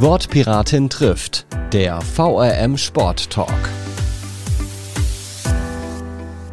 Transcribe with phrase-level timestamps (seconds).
[0.00, 3.48] Wortpiratin trifft, der VRM Sport Talk.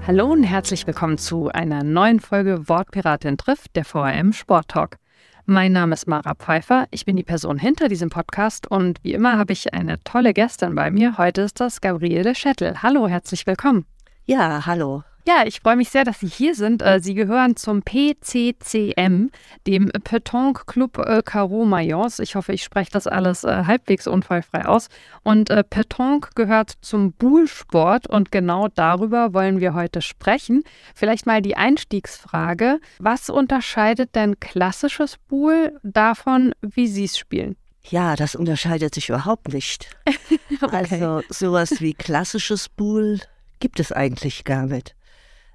[0.08, 4.98] Hallo und herzlich willkommen zu einer neuen Folge Wortpiratin trifft, der VRM Sport Talk.
[5.46, 9.38] Mein Name ist Mara Pfeiffer, ich bin die Person hinter diesem Podcast und wie immer
[9.38, 11.20] habe ich eine tolle Gästin bei mir.
[11.20, 12.82] Heute ist das Gabriele Schettel.
[12.82, 13.86] Hallo, herzlich willkommen.
[14.26, 15.04] Ja, hallo.
[15.28, 16.84] Ja, ich freue mich sehr, dass Sie hier sind.
[16.84, 19.32] Äh, Sie gehören zum PCCM,
[19.66, 22.20] dem Petanque Club äh, Caro Mayence.
[22.20, 24.88] Ich hoffe, ich spreche das alles äh, halbwegs unfallfrei aus.
[25.24, 30.64] Und Petanque gehört zum Bullsport und genau darüber wollen wir heute sprechen.
[30.94, 32.80] Vielleicht mal die Einstiegsfrage.
[33.00, 37.56] Was unterscheidet denn klassisches Bull davon, wie Sie es spielen?
[37.84, 39.90] Ja, das unterscheidet sich überhaupt nicht.
[40.62, 40.76] okay.
[40.76, 43.20] Also sowas wie klassisches Bull
[43.60, 44.96] gibt es eigentlich gar nicht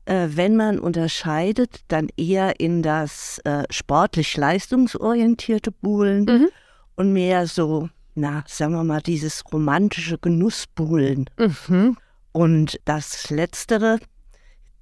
[0.06, 6.48] wenn man unterscheidet, dann eher in das äh, sportlich leistungsorientierte Buhlen mhm.
[6.96, 11.28] und mehr so, na, sagen wir mal, dieses romantische Genussbuhlen.
[11.38, 11.96] Mhm.
[12.32, 13.98] Und das Letztere,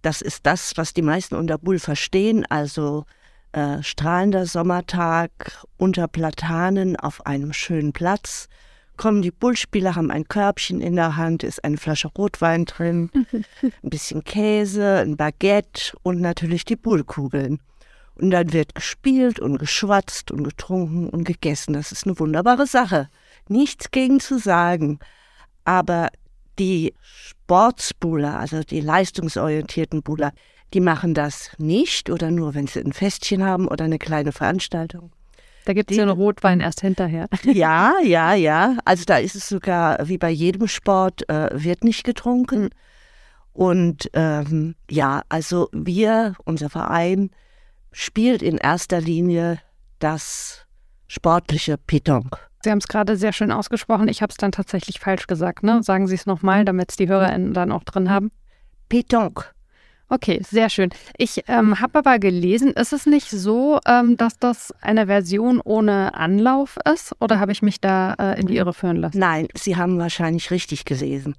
[0.03, 3.05] das ist das, was die meisten unter Bull verstehen, also
[3.53, 5.31] äh, strahlender Sommertag
[5.79, 8.49] unter Platanen auf einem schönen Platz
[8.99, 13.91] kommen die Bullspieler, haben ein Körbchen in der Hand, ist eine Flasche Rotwein drin, ein
[13.91, 17.61] bisschen Käse, ein Baguette und natürlich die Bullkugeln.
[18.17, 21.73] Und dann wird gespielt und geschwatzt und getrunken und gegessen.
[21.73, 23.09] Das ist eine wunderbare Sache.
[23.49, 24.99] Nichts gegen zu sagen.
[25.65, 26.09] Aber
[26.59, 30.33] die Sportsbuller, also die leistungsorientierten Buller,
[30.75, 35.13] die machen das nicht oder nur, wenn sie ein Festchen haben oder eine kleine Veranstaltung.
[35.69, 37.29] Da gibt es ja einen Rotwein erst hinterher.
[37.45, 38.79] Ja, ja, ja.
[38.87, 42.63] Also da ist es sogar wie bei jedem Sport, äh, wird nicht getrunken.
[42.63, 42.71] Mhm.
[43.53, 47.29] Und ähm, ja, also wir, unser Verein,
[47.93, 49.59] spielt in erster Linie
[49.99, 50.65] das
[51.07, 52.39] sportliche Pétanque.
[52.65, 54.09] Sie haben es gerade sehr schön ausgesprochen.
[54.09, 55.65] Ich habe es dann tatsächlich falsch gesagt.
[55.65, 55.83] Ne?
[55.83, 58.31] Sagen Sie es nochmal, damit es die HörerInnen dann auch drin haben.
[58.89, 59.45] Pétanque.
[60.11, 60.91] Okay, sehr schön.
[61.19, 66.15] Ich ähm, habe aber gelesen, ist es nicht so, ähm, dass das eine Version ohne
[66.15, 67.15] Anlauf ist?
[67.21, 69.19] Oder habe ich mich da äh, in die Irre führen lassen?
[69.19, 71.35] Nein, Sie haben wahrscheinlich richtig gelesen.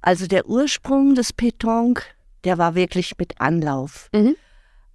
[0.00, 2.02] Also der Ursprung des Pétanque,
[2.44, 4.08] der war wirklich mit Anlauf.
[4.14, 4.36] Mhm.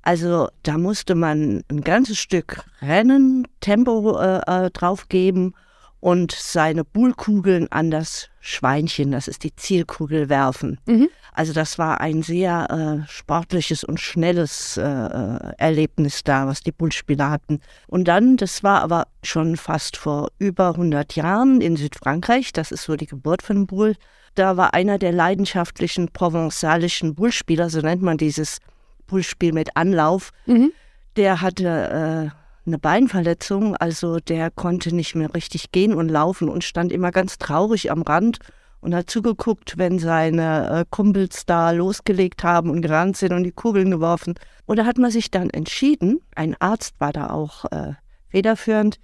[0.02, 5.54] Also da musste man ein ganzes Stück Rennen, Tempo äh, äh draufgeben
[6.02, 10.80] und seine Bullkugeln an das Schweinchen, das ist die Zielkugel, werfen.
[10.88, 11.10] Mhm.
[11.32, 16.72] Also das war ein sehr äh, sportliches und schnelles äh, äh, Erlebnis da, was die
[16.72, 17.62] Bullspieler hatten.
[17.88, 22.84] Und dann, das war aber schon fast vor über 100 Jahren in Südfrankreich, das ist
[22.84, 23.96] so die Geburt von Bull,
[24.34, 28.58] da war einer der leidenschaftlichen provenzalischen Bullspieler, so nennt man dieses
[29.06, 30.74] Bullspiel mit Anlauf, mhm.
[31.16, 32.32] der hatte...
[32.34, 37.12] Äh, eine Beinverletzung, also der konnte nicht mehr richtig gehen und laufen und stand immer
[37.12, 38.40] ganz traurig am Rand
[38.82, 43.52] und hat zugeguckt, wenn seine äh, Kumpels da losgelegt haben und gerannt sind und die
[43.52, 44.36] Kugeln geworfen.
[44.66, 47.94] Und da hat man sich dann entschieden, ein Arzt war da auch äh,
[48.30, 49.00] federführend,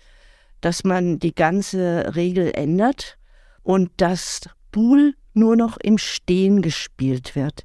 [0.61, 3.17] dass man die ganze Regel ändert
[3.61, 4.41] und dass
[4.71, 7.63] Boule nur noch im Stehen gespielt wird.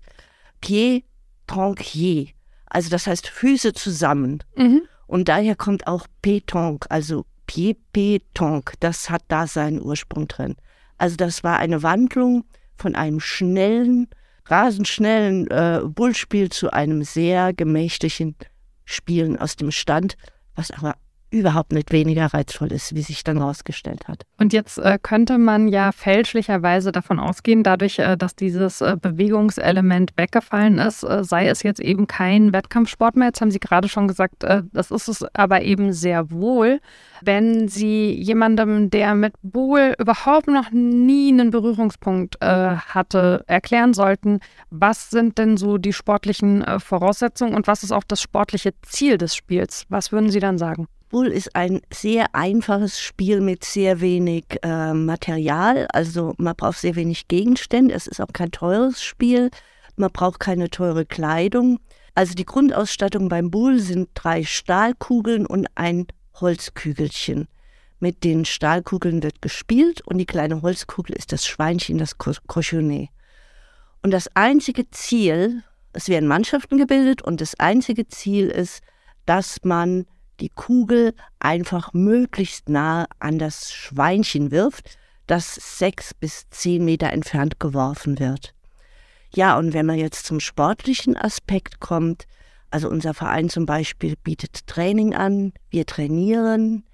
[0.60, 1.04] Pied
[1.46, 2.28] tranquier,
[2.66, 4.42] also das heißt Füße zusammen.
[4.56, 4.82] Mhm.
[5.12, 8.72] Und daher kommt auch Pétanque, also Pied Pétanque.
[8.80, 10.56] Das hat da seinen Ursprung drin.
[10.96, 12.44] Also das war eine Wandlung
[12.76, 14.08] von einem schnellen,
[14.46, 18.36] rasend schnellen äh, Bullspiel zu einem sehr gemächlichen
[18.86, 20.16] Spielen aus dem Stand,
[20.54, 20.96] was aber
[21.32, 24.24] überhaupt nicht weniger reizvoll ist, wie sich dann herausgestellt hat.
[24.38, 30.12] Und jetzt äh, könnte man ja fälschlicherweise davon ausgehen, dadurch, äh, dass dieses äh, Bewegungselement
[30.16, 33.28] weggefallen ist, äh, sei es jetzt eben kein Wettkampfsport mehr.
[33.28, 36.80] Jetzt haben Sie gerade schon gesagt, äh, das ist es aber eben sehr wohl.
[37.22, 44.40] Wenn Sie jemandem, der mit Buhl überhaupt noch nie einen Berührungspunkt äh, hatte, erklären sollten,
[44.70, 49.34] was sind denn so die sportlichen Voraussetzungen und was ist auch das sportliche Ziel des
[49.34, 49.86] Spiels?
[49.88, 50.88] Was würden Sie dann sagen?
[51.12, 55.86] Bull ist ein sehr einfaches Spiel mit sehr wenig äh, Material.
[55.92, 57.94] Also man braucht sehr wenig Gegenstände.
[57.94, 59.50] Es ist auch kein teures Spiel.
[59.96, 61.80] Man braucht keine teure Kleidung.
[62.14, 66.06] Also die Grundausstattung beim Bull sind drei Stahlkugeln und ein
[66.40, 67.46] Holzkügelchen.
[68.00, 73.10] Mit den Stahlkugeln wird gespielt und die kleine Holzkugel ist das Schweinchen, das Cochonnet.
[74.02, 78.80] Und das einzige Ziel, es werden Mannschaften gebildet und das einzige Ziel ist,
[79.26, 80.06] dass man
[80.42, 87.60] die Kugel einfach möglichst nah an das Schweinchen wirft, das sechs bis zehn Meter entfernt
[87.60, 88.54] geworfen wird.
[89.34, 92.26] Ja, und wenn man jetzt zum sportlichen Aspekt kommt,
[92.70, 96.84] also unser Verein zum Beispiel bietet Training an, wir trainieren,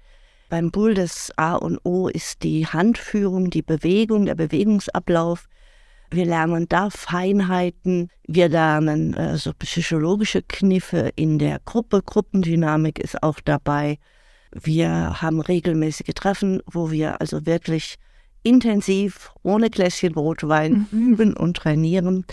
[0.49, 5.47] Beim Bull das A und O ist die Handführung, die Bewegung, der Bewegungsablauf.
[6.11, 13.21] Wir lernen da Feinheiten, wir lernen äh, so psychologische Kniffe in der Gruppe, Gruppendynamik ist
[13.21, 13.99] auch dabei.
[14.51, 17.97] Wir haben regelmäßige Treffen, wo wir also wirklich
[18.41, 21.13] intensiv ohne Gläschen Rotwein mhm.
[21.13, 22.25] üben und trainieren.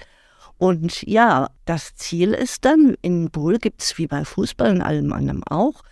[0.58, 5.12] Und ja, das Ziel ist dann, in Bull gibt es wie bei Fußball und allem
[5.12, 5.82] anderen auch,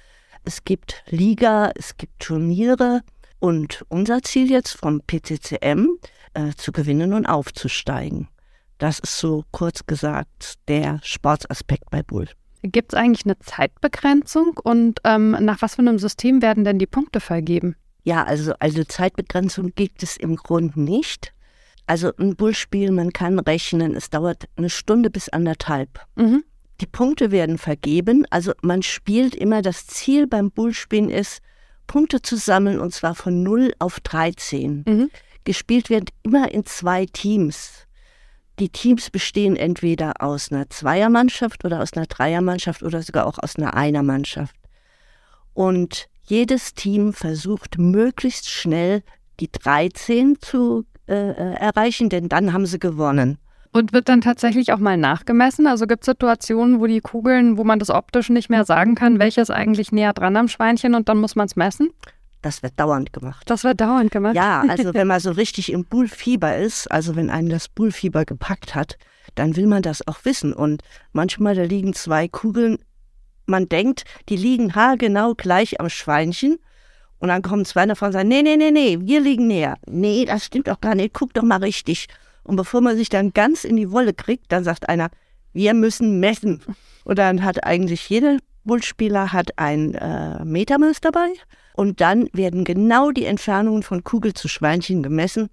[0.45, 3.01] es gibt Liga, es gibt Turniere
[3.39, 5.89] und unser Ziel jetzt vom PCCM
[6.35, 8.29] äh, zu gewinnen und aufzusteigen.
[8.79, 12.29] Das ist so kurz gesagt der Sportsaspekt bei Bull.
[12.63, 16.87] Gibt es eigentlich eine Zeitbegrenzung und ähm, nach was für einem System werden denn die
[16.87, 17.77] Punkte vergeben?
[18.05, 21.33] Ja, also, also Zeitbegrenzung gibt es im Grunde nicht.
[21.87, 26.01] Also ein Bullspiel, man kann rechnen, es dauert eine Stunde bis anderthalb.
[26.17, 26.45] Mhm.
[26.81, 31.41] Die Punkte werden vergeben, also man spielt immer, das Ziel beim Bullspielen ist,
[31.87, 34.85] Punkte zu sammeln und zwar von 0 auf 13.
[34.87, 35.11] Mhm.
[35.45, 37.87] Gespielt wird immer in zwei Teams.
[38.59, 43.57] Die Teams bestehen entweder aus einer Zweiermannschaft oder aus einer Dreiermannschaft oder sogar auch aus
[43.57, 44.55] einer Einermannschaft.
[45.55, 49.03] Und jedes Team versucht möglichst schnell
[49.41, 53.39] die 13 zu äh, äh, erreichen, denn dann haben sie gewonnen.
[53.75, 55.67] Und wird dann tatsächlich auch mal nachgemessen?
[55.67, 59.19] Also gibt es Situationen, wo die Kugeln, wo man das optisch nicht mehr sagen kann,
[59.19, 61.91] welches eigentlich näher dran am Schweinchen und dann muss man es messen?
[62.41, 63.43] Das wird dauernd gemacht.
[63.51, 64.37] Das wird dauernd gemacht?
[64.37, 68.77] Ja, also wenn man so richtig im Bullfieber ist, also wenn einen das Bullfieber gepackt
[68.77, 68.97] hat,
[69.35, 70.53] dann will man das auch wissen.
[70.53, 70.83] Und
[71.13, 72.79] manchmal, da liegen zwei Kugeln,
[73.47, 76.61] man denkt, die liegen haargenau gleich am Schweinchen.
[77.19, 79.79] Und dann kommen zwei davon und sagen, nee, nee, nee, nee, wir liegen näher.
[79.89, 82.07] Nee, das stimmt doch gar nicht, guck doch mal richtig.
[82.45, 85.11] Und bevor man sich dann ganz in die Wolle kriegt, dann sagt einer,
[85.53, 86.63] wir müssen messen.
[87.05, 91.29] Und dann hat eigentlich jeder Bullspieler hat ein äh, Metermaß dabei.
[91.75, 95.51] Und dann werden genau die Entfernungen von Kugel zu Schweinchen gemessen.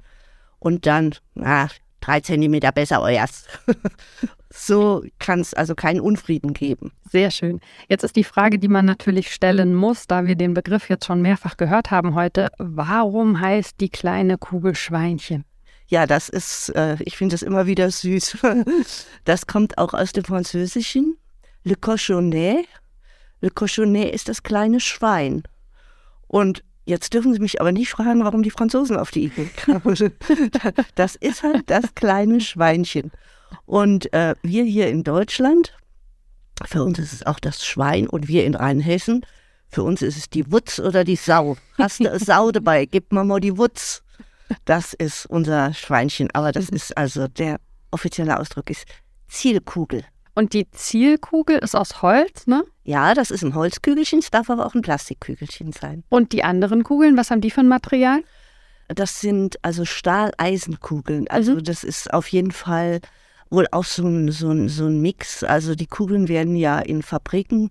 [0.60, 3.48] Und dann, ach, drei Zentimeter besser euers.
[4.50, 6.92] so kann es also keinen Unfrieden geben.
[7.10, 7.60] Sehr schön.
[7.90, 11.22] Jetzt ist die Frage, die man natürlich stellen muss, da wir den Begriff jetzt schon
[11.22, 12.50] mehrfach gehört haben heute.
[12.58, 15.46] Warum heißt die kleine Kugel Schweinchen?
[15.92, 18.38] Ja, das ist, äh, ich finde das immer wieder süß.
[19.26, 21.18] Das kommt auch aus dem Französischen.
[21.66, 22.66] Le cochonnet.
[23.42, 25.44] Le cochonnet ist das kleine Schwein.
[26.28, 29.82] Und jetzt dürfen Sie mich aber nicht fragen, warum die Franzosen auf die Idee kamen.
[30.96, 33.12] Das ist halt das kleine Schweinchen.
[33.66, 35.76] Und äh, wir hier in Deutschland,
[36.66, 39.26] für uns ist es auch das Schwein und wir in Rheinhessen,
[39.68, 41.58] für uns ist es die Wutz oder die Sau.
[41.78, 42.86] Hast du eine Sau dabei?
[42.86, 44.04] Gib mir mal die Wutz.
[44.65, 46.77] Das ist unser Schweinchen, aber das mhm.
[46.77, 47.59] ist also der
[47.92, 48.86] offizielle Ausdruck ist
[49.27, 50.03] Zielkugel.
[50.33, 52.63] Und die Zielkugel ist aus Holz, ne?
[52.83, 56.03] Ja, das ist ein Holzkügelchen, es darf aber auch ein Plastikkügelchen sein.
[56.09, 58.24] Und die anderen Kugeln, was haben die für ein Material?
[58.88, 61.27] Das sind also Stahleisenkugeln.
[61.30, 61.63] Also mhm.
[61.63, 63.01] das ist auf jeden Fall
[63.50, 65.44] wohl auch so ein, so, ein, so ein Mix.
[65.44, 67.69] Also die Kugeln werden ja in Fabriken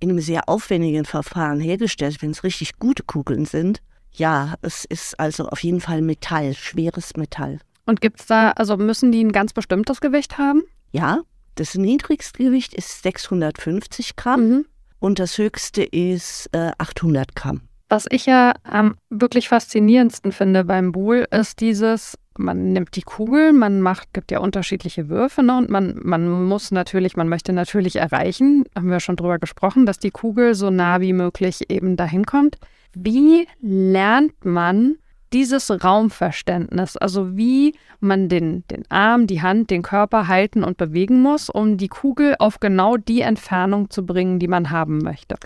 [0.00, 3.80] in einem sehr aufwendigen Verfahren hergestellt, wenn es richtig gute Kugeln sind.
[4.14, 7.58] Ja, es ist also auf jeden Fall Metall, schweres Metall.
[7.86, 10.62] Und gibt es da, also müssen die ein ganz bestimmtes Gewicht haben?
[10.92, 11.20] Ja,
[11.56, 14.66] das niedrigste Gewicht ist 650 Gramm mhm.
[14.98, 17.62] und das höchste ist äh, 800 Gramm.
[17.88, 23.52] Was ich ja am wirklich faszinierendsten finde beim Buhl, ist dieses, man nimmt die Kugel,
[23.52, 27.96] man macht, gibt ja unterschiedliche Würfe ne, und man, man muss natürlich, man möchte natürlich
[27.96, 32.24] erreichen, haben wir schon drüber gesprochen, dass die Kugel so nah wie möglich eben dahin
[32.24, 32.56] kommt.
[32.94, 34.96] Wie lernt man
[35.32, 41.22] dieses Raumverständnis, also wie man den, den Arm, die Hand, den Körper halten und bewegen
[41.22, 45.36] muss, um die Kugel auf genau die Entfernung zu bringen, die man haben möchte?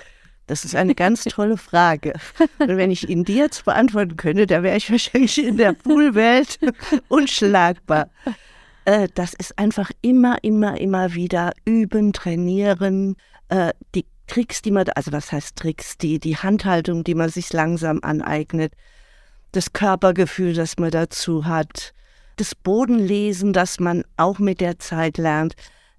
[0.46, 2.12] Das ist eine ganz tolle Frage.
[2.58, 6.58] Und wenn ich Ihnen die jetzt beantworten könnte, da wäre ich wahrscheinlich in der Poolwelt
[7.08, 8.10] unschlagbar.
[8.84, 13.16] Äh, das ist einfach immer, immer, immer wieder üben, trainieren,
[13.48, 17.52] äh, die Tricks, die man, also was heißt Tricks, die, die Handhaltung, die man sich
[17.52, 18.72] langsam aneignet,
[19.52, 21.92] das Körpergefühl, das man dazu hat,
[22.36, 25.54] das Bodenlesen, das man auch mit der Zeit lernt.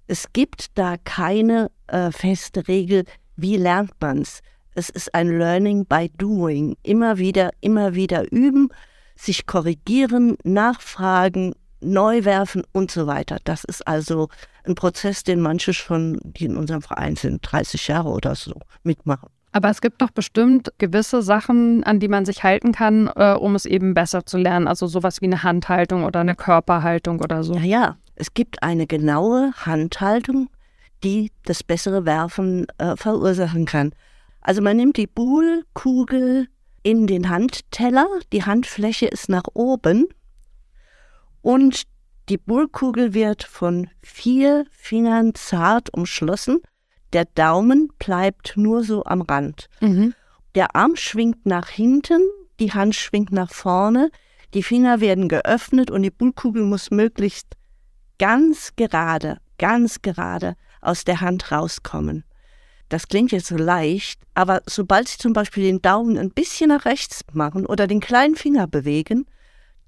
[0.06, 3.04] Es gibt da keine äh, feste Regel,
[3.36, 4.40] wie lernt man's.
[4.74, 6.76] Es ist ein Learning by Doing.
[6.82, 8.68] Immer wieder, immer wieder üben,
[9.16, 13.38] sich korrigieren, nachfragen, neu werfen und so weiter.
[13.44, 14.28] Das ist also
[14.64, 19.28] ein Prozess, den manche schon, die in unserem Verein sind, 30 Jahre oder so mitmachen.
[19.52, 23.54] Aber es gibt doch bestimmt gewisse Sachen, an die man sich halten kann, äh, um
[23.54, 24.68] es eben besser zu lernen.
[24.68, 27.54] Also sowas wie eine Handhaltung oder eine Körperhaltung oder so.
[27.54, 27.96] Ja, ja.
[28.14, 30.48] Es gibt eine genaue Handhaltung,
[31.04, 33.92] die das bessere Werfen äh, verursachen kann.
[34.40, 36.48] Also man nimmt die Buhlkugel
[36.82, 38.06] in den Handteller.
[38.32, 40.08] Die Handfläche ist nach oben
[41.48, 41.84] und
[42.28, 46.60] die Bullkugel wird von vier Fingern zart umschlossen.
[47.14, 49.68] Der Daumen bleibt nur so am Rand.
[49.80, 50.12] Mhm.
[50.54, 52.20] Der Arm schwingt nach hinten,
[52.60, 54.10] die Hand schwingt nach vorne,
[54.52, 57.46] die Finger werden geöffnet und die Bullkugel muss möglichst
[58.18, 62.24] ganz gerade, ganz gerade aus der Hand rauskommen.
[62.90, 66.84] Das klingt jetzt so leicht, aber sobald Sie zum Beispiel den Daumen ein bisschen nach
[66.84, 69.24] rechts machen oder den kleinen Finger bewegen,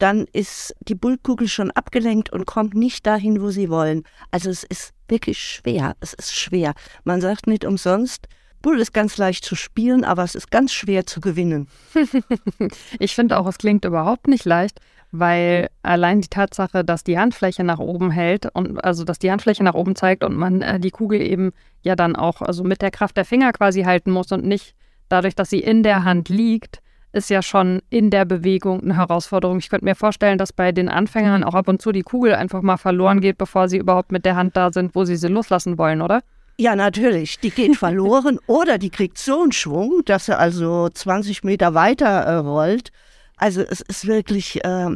[0.01, 4.03] dann ist die Bullkugel schon abgelenkt und kommt nicht dahin, wo Sie wollen.
[4.31, 5.95] Also es ist wirklich schwer.
[6.01, 6.75] Es ist schwer.
[7.05, 8.27] Man sagt nicht umsonst,
[8.63, 11.69] Bull ist ganz leicht zu spielen, aber es ist ganz schwer zu gewinnen.
[12.99, 14.81] ich finde auch, es klingt überhaupt nicht leicht,
[15.13, 19.65] weil allein die Tatsache, dass die Handfläche nach oben hält und also dass die Handfläche
[19.65, 21.53] nach oben zeigt und man äh, die Kugel eben
[21.83, 24.75] ja dann auch also mit der Kraft der Finger quasi halten muss und nicht
[25.09, 26.81] dadurch, dass sie in der Hand liegt,
[27.13, 29.59] ist ja schon in der Bewegung eine Herausforderung.
[29.59, 32.63] Ich könnte mir vorstellen, dass bei den Anfängern auch ab und zu die Kugel einfach
[32.63, 35.79] mal verloren geht, bevor sie überhaupt mit der Hand da sind, wo sie sie loslassen
[35.79, 36.23] wollen, oder?
[36.57, 37.41] Ja, natürlich.
[37.41, 42.07] Die geht verloren oder die kriegt so einen Schwung, dass sie also 20 Meter weiter
[42.07, 42.93] äh, rollt.
[43.37, 44.91] Also es ist wirklich äh,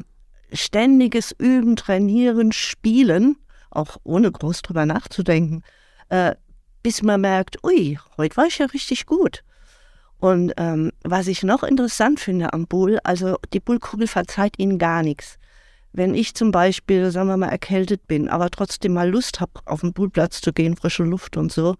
[0.52, 3.36] ständiges Üben, Trainieren, Spielen,
[3.70, 5.62] auch ohne groß drüber nachzudenken,
[6.10, 6.34] äh,
[6.82, 9.42] bis man merkt, ui, heute war ich ja richtig gut.
[10.18, 15.02] Und ähm, was ich noch interessant finde am Bull, also die Bullkugel verzeiht ihnen gar
[15.02, 15.38] nichts.
[15.92, 19.82] Wenn ich zum Beispiel, sagen wir mal, erkältet bin, aber trotzdem mal Lust habe, auf
[19.82, 21.76] den Bullplatz zu gehen, frische Luft und so,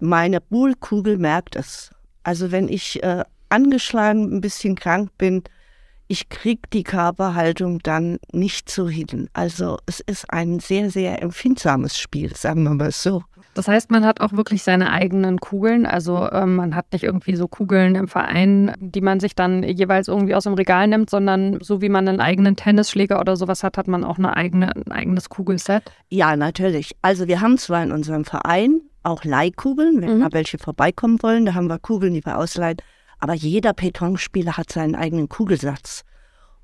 [0.00, 1.90] meine Bullkugel merkt es.
[2.22, 5.42] Also wenn ich äh, angeschlagen, ein bisschen krank bin,
[6.08, 9.28] ich kriege die Körperhaltung dann nicht so hin.
[9.34, 13.22] Also es ist ein sehr, sehr empfindsames Spiel, sagen wir mal so.
[13.58, 15.84] Das heißt, man hat auch wirklich seine eigenen Kugeln.
[15.84, 20.06] Also äh, man hat nicht irgendwie so Kugeln im Verein, die man sich dann jeweils
[20.06, 23.76] irgendwie aus dem Regal nimmt, sondern so wie man einen eigenen Tennisschläger oder sowas hat,
[23.76, 25.82] hat man auch eine eigene, ein eigenes Kugelset.
[26.08, 26.94] Ja, natürlich.
[27.02, 30.18] Also wir haben zwar in unserem Verein auch Leihkugeln, wenn mhm.
[30.20, 32.76] mal welche vorbeikommen wollen, da haben wir Kugeln, die wir ausleihen.
[33.18, 36.04] Aber jeder Petonspieler hat seinen eigenen Kugelsatz.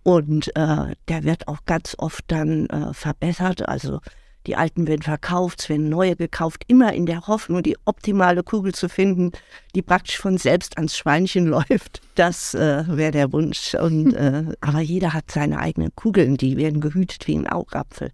[0.05, 3.69] Und äh, der wird auch ganz oft dann äh, verbessert.
[3.69, 3.99] Also
[4.47, 8.75] die alten werden verkauft, es werden neue gekauft, immer in der Hoffnung, die optimale Kugel
[8.75, 9.33] zu finden,
[9.75, 12.01] die praktisch von selbst ans Schweinchen läuft.
[12.15, 13.75] Das äh, wäre der Wunsch.
[13.75, 18.11] Und, äh, aber jeder hat seine eigenen Kugeln, die werden gehütet wie ein Augapfel.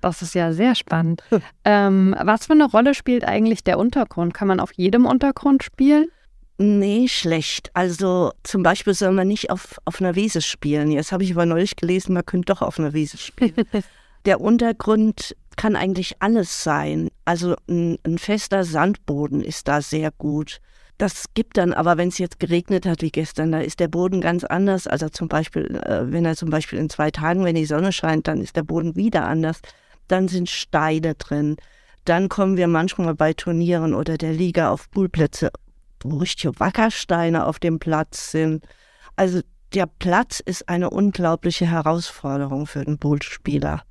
[0.00, 1.22] Das ist ja sehr spannend.
[1.64, 4.32] ähm, was für eine Rolle spielt eigentlich der Untergrund?
[4.32, 6.08] Kann man auf jedem Untergrund spielen?
[6.60, 7.70] Nee, schlecht.
[7.74, 10.90] Also zum Beispiel soll man nicht auf, auf einer Wiese spielen.
[10.90, 13.54] Jetzt habe ich aber neulich gelesen, man könnte doch auf einer Wiese spielen.
[14.24, 17.08] Der Untergrund kann eigentlich alles sein.
[17.24, 20.60] Also ein, ein, fester Sandboden ist da sehr gut.
[20.98, 24.20] Das gibt dann aber, wenn es jetzt geregnet hat wie gestern, da ist der Boden
[24.20, 24.86] ganz anders.
[24.86, 28.28] Also zum Beispiel, äh, wenn er zum Beispiel in zwei Tagen, wenn die Sonne scheint,
[28.28, 29.60] dann ist der Boden wieder anders.
[30.08, 31.56] Dann sind Steine drin.
[32.04, 35.50] Dann kommen wir manchmal bei Turnieren oder der Liga auf Poolplätze
[36.02, 38.64] wo richtige Wackersteine auf dem Platz sind.
[39.16, 39.40] Also
[39.74, 43.82] der Platz ist eine unglaubliche Herausforderung für den Bootspieler.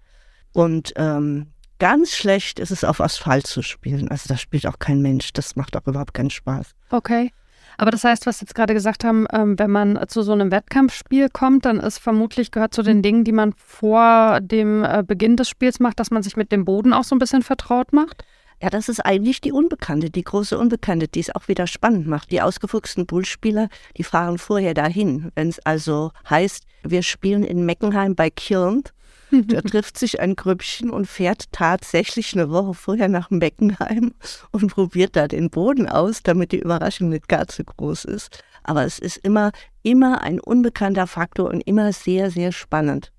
[0.53, 1.47] Und ähm,
[1.79, 4.09] ganz schlecht ist es auf Asphalt zu spielen.
[4.09, 5.33] Also da spielt auch kein Mensch.
[5.33, 6.71] Das macht auch überhaupt keinen Spaß.
[6.89, 7.31] Okay.
[7.77, 10.51] Aber das heißt, was Sie jetzt gerade gesagt haben, ähm, wenn man zu so einem
[10.51, 15.35] Wettkampfspiel kommt, dann ist vermutlich gehört zu den Dingen, die man vor dem äh, Beginn
[15.35, 18.23] des Spiels macht, dass man sich mit dem Boden auch so ein bisschen vertraut macht?
[18.61, 22.31] Ja, das ist eigentlich die Unbekannte, die große Unbekannte, die es auch wieder spannend macht.
[22.31, 25.31] Die ausgefuchsten Bullspieler, die fahren vorher dahin.
[25.35, 28.81] Wenn es also heißt, wir spielen in Meckenheim bei Kirn,
[29.31, 34.13] da trifft sich ein Grüppchen und fährt tatsächlich eine Woche vorher nach Meckenheim
[34.51, 38.43] und probiert da den Boden aus, damit die Überraschung nicht gar zu groß ist.
[38.63, 39.51] Aber es ist immer,
[39.83, 43.11] immer ein unbekannter Faktor und immer sehr, sehr spannend.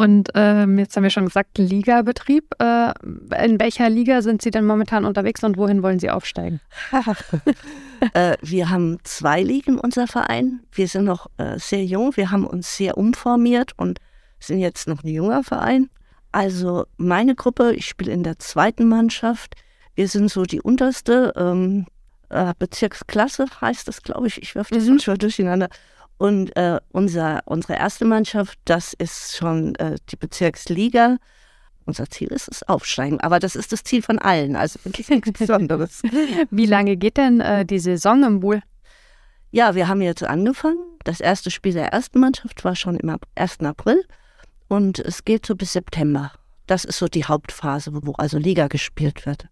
[0.00, 2.54] Und ähm, jetzt haben wir schon gesagt, Ligabetrieb.
[2.60, 2.92] Äh,
[3.44, 6.60] in welcher Liga sind Sie denn momentan unterwegs und wohin wollen Sie aufsteigen?
[8.14, 10.60] äh, wir haben zwei Ligen, unser Verein.
[10.70, 12.16] Wir sind noch äh, sehr jung.
[12.16, 13.98] Wir haben uns sehr umformiert und
[14.40, 15.90] sind jetzt noch ein junger Verein.
[16.32, 19.54] Also meine Gruppe, ich spiele in der zweiten Mannschaft.
[19.94, 21.86] Wir sind so die unterste ähm,
[22.28, 24.42] äh, Bezirksklasse, heißt das, glaube ich.
[24.42, 24.90] Ich werfe das mhm.
[24.90, 25.68] manchmal durcheinander.
[26.18, 31.16] Und äh, unser, unsere erste Mannschaft, das ist schon äh, die Bezirksliga.
[31.86, 35.32] Unser Ziel ist es aufsteigen, aber das ist das Ziel von allen, also wirklich nichts
[35.38, 36.02] Besonderes.
[36.50, 38.62] Wie lange geht denn äh, die Saison im Buhl?
[39.52, 40.78] Ja, wir haben jetzt angefangen.
[41.04, 43.60] Das erste Spiel der ersten Mannschaft war schon im 1.
[43.60, 44.04] April
[44.68, 46.32] und es geht so bis September.
[46.66, 49.48] Das ist so die Hauptphase, wo also Liga gespielt wird.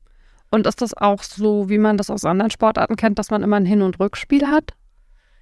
[0.51, 3.57] Und ist das auch so, wie man das aus anderen Sportarten kennt, dass man immer
[3.57, 4.75] ein Hin- und Rückspiel hat?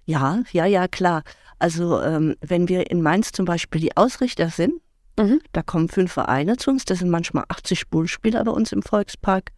[0.07, 1.23] Ja, ja, ja, klar.
[1.59, 4.75] Also ähm, wenn wir in Mainz zum Beispiel die Ausrichter sind,
[5.19, 5.41] mhm.
[5.53, 9.51] da kommen fünf Vereine zu uns, das sind manchmal 80 Bullspieler bei uns im Volkspark.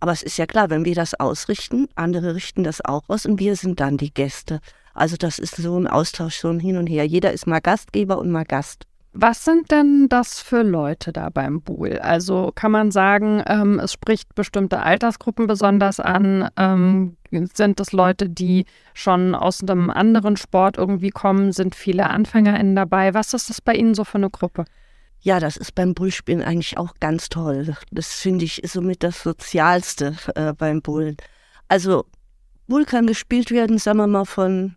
[0.00, 3.40] Aber es ist ja klar, wenn wir das ausrichten, andere richten das auch aus und
[3.40, 4.60] wir sind dann die Gäste.
[4.92, 7.06] Also das ist so ein Austausch, so ein Hin und Her.
[7.06, 8.86] Jeder ist mal Gastgeber und mal Gast.
[9.16, 12.00] Was sind denn das für Leute da beim Buhl?
[12.00, 16.48] Also kann man sagen, ähm, es spricht bestimmte Altersgruppen besonders an?
[16.56, 21.52] Ähm, sind es Leute, die schon aus einem anderen Sport irgendwie kommen?
[21.52, 23.14] Sind viele AnfängerInnen dabei?
[23.14, 24.64] Was ist das bei Ihnen so für eine Gruppe?
[25.20, 27.76] Ja, das ist beim Bullspielen eigentlich auch ganz toll.
[27.92, 31.16] Das finde ich ist somit das Sozialste äh, beim Bullen.
[31.68, 32.04] Also
[32.66, 34.74] Bull kann gespielt werden, sagen wir mal, von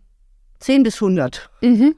[0.60, 1.50] 10 bis 100.
[1.60, 1.96] Mhm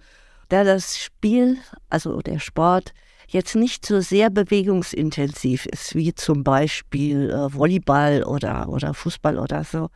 [0.50, 2.92] da das Spiel, also der Sport,
[3.28, 9.64] jetzt nicht so sehr bewegungsintensiv ist, wie zum Beispiel äh, Volleyball oder, oder Fußball oder
[9.64, 9.88] so,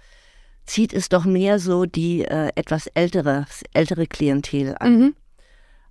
[0.66, 4.98] zieht es doch mehr so die äh, etwas ältere, ältere Klientel an.
[4.98, 5.14] Mhm.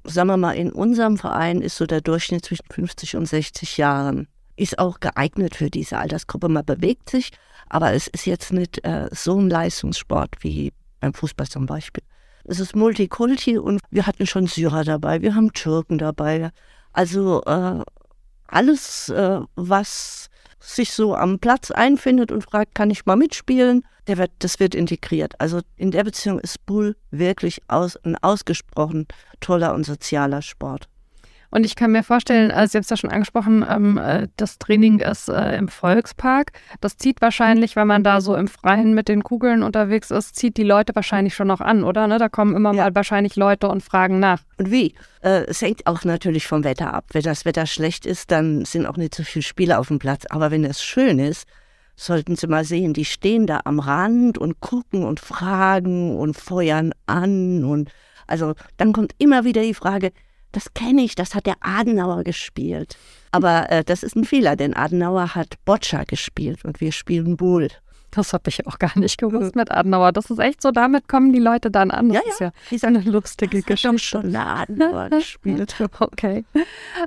[0.06, 4.28] Sagen wir mal, in unserem Verein ist so der Durchschnitt zwischen 50 und 60 Jahren.
[4.56, 6.48] Ist auch geeignet für diese Altersgruppe.
[6.50, 7.32] Man bewegt sich,
[7.70, 12.04] aber es ist jetzt nicht äh, so ein Leistungssport wie beim Fußball zum Beispiel.
[12.46, 16.52] Es ist Multikulti und wir hatten schon Syrer dabei, wir haben Türken dabei.
[16.92, 17.82] Also äh,
[18.48, 24.18] alles, äh, was sich so am Platz einfindet und fragt, kann ich mal mitspielen, der
[24.18, 25.34] wird, das wird integriert.
[25.40, 29.08] Also in der Beziehung ist Bull wirklich aus, ein ausgesprochen
[29.40, 30.88] toller und sozialer Sport.
[31.54, 34.58] Und ich kann mir vorstellen, äh, Sie haben es ja schon angesprochen, ähm, äh, das
[34.58, 36.52] Training ist äh, im Volkspark.
[36.82, 40.58] Das zieht wahrscheinlich, wenn man da so im Freien mit den Kugeln unterwegs ist, zieht
[40.58, 42.08] die Leute wahrscheinlich schon noch an, oder?
[42.08, 42.18] Ne?
[42.18, 42.86] Da kommen immer ja.
[42.86, 44.42] mal wahrscheinlich Leute und fragen nach.
[44.58, 44.96] Und wie?
[45.22, 47.06] Äh, es hängt auch natürlich vom Wetter ab.
[47.12, 50.26] Wenn das Wetter schlecht ist, dann sind auch nicht so viele Spieler auf dem Platz.
[50.32, 51.48] Aber wenn es schön ist,
[51.96, 56.94] sollten Sie mal sehen, die stehen da am Rand und gucken und fragen und feuern
[57.06, 57.64] an.
[57.64, 57.92] Und
[58.26, 60.12] also dann kommt immer wieder die Frage,
[60.54, 62.98] das kenne ich, das hat der Adenauer gespielt.
[63.32, 67.70] Aber äh, das ist ein Fehler, denn Adenauer hat Boccia gespielt und wir spielen Bull.
[68.12, 70.12] Das habe ich auch gar nicht gewusst mit Adenauer.
[70.12, 72.10] Das ist echt so, damit kommen die Leute dann an.
[72.10, 72.52] Das ja, ja.
[72.70, 73.90] ist ja eine lustige das Geschichte.
[73.90, 75.76] Hat schon Adenauer gespielt.
[76.00, 76.46] Okay.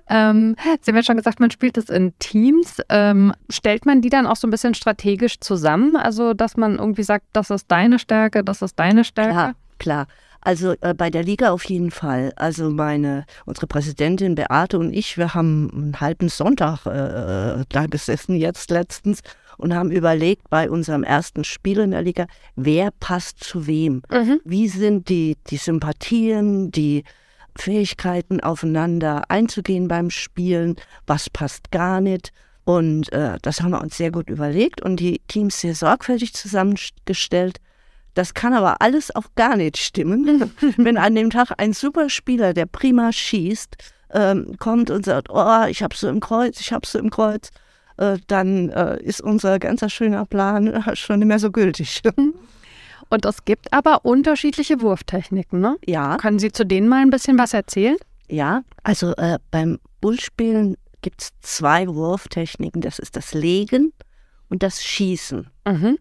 [0.09, 2.81] Ähm, Sie haben ja schon gesagt, man spielt es in Teams.
[2.89, 5.95] Ähm, stellt man die dann auch so ein bisschen strategisch zusammen?
[5.95, 9.31] Also, dass man irgendwie sagt, das ist deine Stärke, das ist deine Stärke?
[9.31, 10.07] Klar, klar.
[10.47, 12.33] Also äh, bei der Liga auf jeden Fall.
[12.37, 18.37] Also meine, unsere Präsidentin Beate und ich, wir haben einen halben Sonntag äh, da gesessen
[18.37, 19.23] jetzt letztens
[19.57, 24.03] und haben überlegt bei unserem ersten Spiel in der Liga, wer passt zu wem?
[24.09, 24.41] Mhm.
[24.45, 27.03] Wie sind die, die Sympathien, die
[27.57, 30.77] Fähigkeiten aufeinander einzugehen beim Spielen?
[31.09, 32.31] Was passt gar nicht?
[32.65, 37.59] Und äh, das haben wir uns sehr gut überlegt und die Teams sehr sorgfältig zusammengestellt.
[38.17, 42.65] Das kann aber alles auch gar nicht stimmen, wenn an dem Tag ein Superspieler, der
[42.65, 43.77] prima schießt,
[44.15, 47.51] ähm, kommt und sagt, oh, ich hab's so im Kreuz, ich hab's so im Kreuz,
[47.99, 52.01] äh, dann äh, ist unser ganzer schöner Plan schon nicht mehr so gültig.
[53.11, 55.77] Und es gibt aber unterschiedliche Wurftechniken, ne?
[55.85, 56.17] Ja.
[56.17, 57.99] Können Sie zu denen mal ein bisschen was erzählen?
[58.29, 62.81] Ja, also äh, beim Bullspielen gibt es zwei Wurftechniken.
[62.81, 63.93] Das ist das Legen
[64.49, 65.51] und das Schießen.
[65.67, 65.99] Mhm.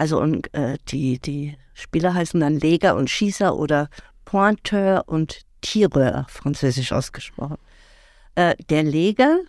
[0.00, 3.90] Also und äh, die, die Spieler heißen dann Leger und Schießer oder
[4.24, 7.58] Pointeur und Tireur, französisch ausgesprochen.
[8.34, 9.40] Äh, der Leger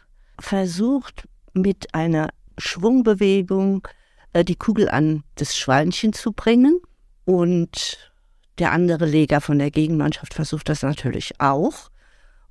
[0.41, 3.87] versucht mit einer Schwungbewegung
[4.33, 6.81] äh, die Kugel an das Schweinchen zu bringen
[7.23, 8.11] und
[8.59, 11.89] der andere Leger von der Gegenmannschaft versucht das natürlich auch.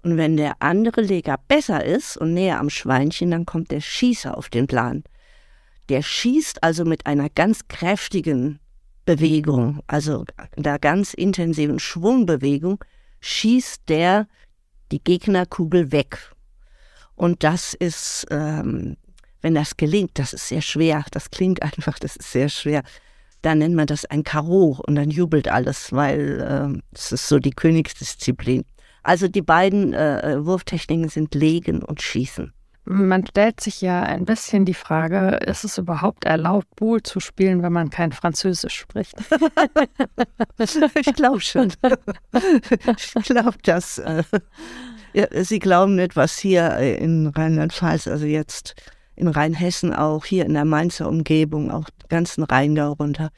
[0.02, 4.38] Und wenn der andere Leger besser ist und näher am Schweinchen, dann kommt der Schießer
[4.38, 5.04] auf den Plan.
[5.90, 8.60] Der schießt also mit einer ganz kräftigen
[9.04, 10.24] Bewegung, also
[10.56, 12.82] einer ganz intensiven Schwungbewegung,
[13.20, 14.28] schießt der
[14.92, 16.32] die Gegnerkugel weg.
[17.16, 18.96] Und das ist, ähm,
[19.42, 22.84] wenn das gelingt, das ist sehr schwer, das klingt einfach, das ist sehr schwer.
[23.42, 27.40] Dann nennt man das ein Karo und dann jubelt alles, weil ähm, es ist so
[27.40, 28.64] die Königsdisziplin.
[29.02, 32.52] Also die beiden äh, Wurftechniken sind Legen und Schießen.
[32.84, 37.62] Man stellt sich ja ein bisschen die Frage, ist es überhaupt erlaubt, Boule zu spielen,
[37.62, 39.14] wenn man kein Französisch spricht?
[40.58, 41.72] ich glaube schon.
[42.96, 43.98] Ich glaube das.
[43.98, 44.24] Äh,
[45.42, 48.74] Sie glauben nicht, was hier in Rheinland-Pfalz, also jetzt
[49.16, 53.30] in Rheinhessen auch, hier in der Mainzer Umgebung, auch ganzen Rheingau runter,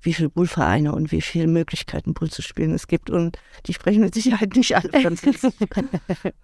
[0.00, 3.10] wie viele Bullvereine und wie viele Möglichkeiten Bull zu spielen es gibt.
[3.10, 5.52] Und die sprechen mit Sicherheit nicht alle Französisch.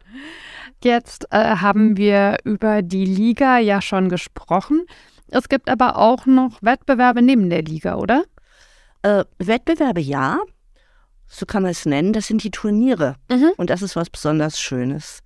[0.84, 4.84] Jetzt äh, haben wir über die Liga ja schon gesprochen.
[5.28, 8.24] Es gibt aber auch noch Wettbewerbe neben der Liga, oder?
[9.02, 10.40] Äh, Wettbewerbe ja.
[11.26, 13.16] so kann man es nennen, das sind die Turniere.
[13.30, 13.52] Mhm.
[13.56, 15.20] Und das ist was besonders Schönes.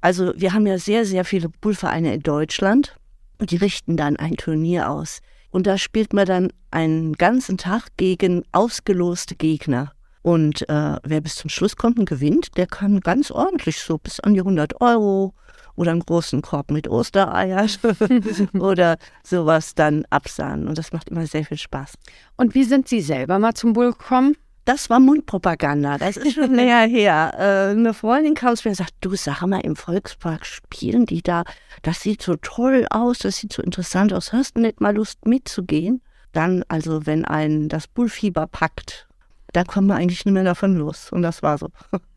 [0.00, 2.96] Also wir haben ja sehr, sehr viele Poolvereine in Deutschland
[3.38, 5.20] und die richten dann ein Turnier aus.
[5.50, 9.92] Und da spielt man dann einen ganzen Tag gegen ausgeloste Gegner.
[10.22, 14.20] Und äh, wer bis zum Schluss kommt und gewinnt, der kann ganz ordentlich so bis
[14.20, 15.34] an die 100 Euro
[15.76, 17.66] oder einen großen Korb mit Ostereier
[18.58, 20.68] oder sowas dann absahnen.
[20.68, 21.94] Und das macht immer sehr viel Spaß.
[22.36, 24.36] Und wie sind Sie selber mal zum Bull gekommen?
[24.66, 27.32] Das war Mundpropaganda, das ist schon länger her.
[27.38, 31.22] Äh, eine Freundin kam zu mir und sagt, du sag mal, im Volkspark spielen die
[31.22, 31.44] da,
[31.82, 35.26] das sieht so toll aus, das sieht so interessant aus, hast du nicht mal Lust
[35.26, 36.02] mitzugehen?
[36.32, 39.08] Dann, also wenn einen das Bullfieber packt,
[39.52, 41.10] da kommen wir eigentlich nicht mehr davon los.
[41.12, 41.68] Und das war so.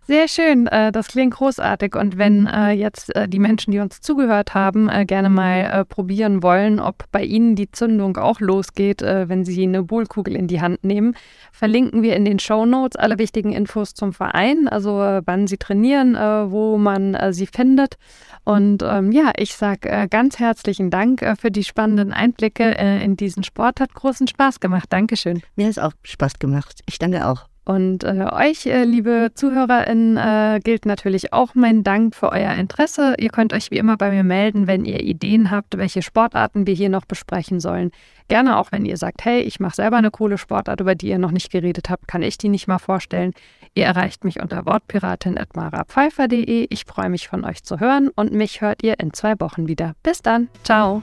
[0.06, 1.96] Sehr schön, äh, das klingt großartig.
[1.96, 6.80] Und wenn äh, jetzt äh, die Menschen, die uns zugehört haben, gerne mal probieren wollen,
[6.80, 11.16] ob bei ihnen die Zündung auch losgeht, wenn sie eine Bohlkugel in die Hand nehmen,
[11.52, 16.16] verlinken wir in den Show Notes alle wichtigen Infos zum Verein, also wann sie trainieren,
[16.16, 17.96] wo man sie findet.
[18.44, 23.80] Und ähm, ja, ich sage ganz herzlichen Dank für die spannenden Einblicke in diesen Sport.
[23.80, 24.92] Hat großen Spaß gemacht.
[24.92, 25.42] Dankeschön.
[25.56, 26.82] Mir hat es auch Spaß gemacht.
[26.88, 27.53] Ich danke auch.
[27.66, 33.16] Und äh, euch, äh, liebe ZuhörerInnen, äh, gilt natürlich auch mein Dank für euer Interesse.
[33.18, 36.74] Ihr könnt euch wie immer bei mir melden, wenn ihr Ideen habt, welche Sportarten wir
[36.74, 37.92] hier noch besprechen sollen.
[38.28, 41.20] Gerne auch, wenn ihr sagt, hey, ich mache selber eine coole Sportart, über die ihr
[41.20, 43.32] noch nicht geredet habt, kann ich die nicht mal vorstellen.
[43.76, 46.68] Ihr erreicht mich unter wortpiratin.marapfeifer.de.
[46.70, 49.96] Ich freue mich von euch zu hören und mich hört ihr in zwei Wochen wieder.
[50.04, 50.50] Bis dann.
[50.64, 51.02] Ciao.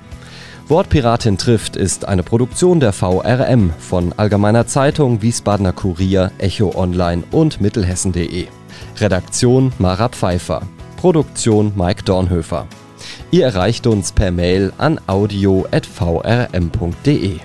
[0.68, 7.61] Wortpiratin trifft ist eine Produktion der VRM von Allgemeiner Zeitung, Wiesbadener Kurier, Echo Online und
[7.61, 8.46] Mittelhessen.de.
[8.98, 10.62] Redaktion Mara Pfeiffer.
[10.96, 12.68] Produktion Mike Dornhöfer.
[13.33, 17.40] Ihr erreicht uns per Mail an audio.vrm.de.